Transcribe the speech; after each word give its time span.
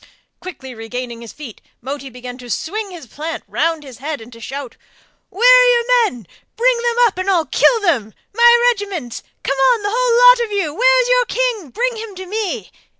Quickly 0.39 0.73
regaining 0.73 1.21
his 1.21 1.31
feet 1.31 1.61
Moti 1.79 2.09
began 2.09 2.35
to 2.39 2.49
swing 2.49 2.89
his 2.89 3.05
plant 3.05 3.43
round 3.47 3.83
his 3.83 3.99
head 3.99 4.19
and 4.19 4.33
to 4.33 4.39
shout: 4.41 4.75
'Where 5.29 5.47
are 5.47 5.67
your 5.75 6.05
men? 6.09 6.25
Bring 6.55 6.77
them 6.81 6.95
up 7.03 7.19
and 7.19 7.29
I'll 7.29 7.45
kill 7.45 7.79
them. 7.81 8.11
My 8.33 8.67
regiments! 8.71 9.21
Come 9.43 9.59
on, 9.59 9.83
the 9.83 9.91
whole 9.93 10.27
lot 10.31 10.39
of 10.43 10.51
you! 10.51 10.73
Where's 10.73 11.07
your 11.07 11.25
king? 11.25 11.69
Bring 11.69 11.97
him 11.97 12.15
to 12.15 12.25
me. 12.25 12.71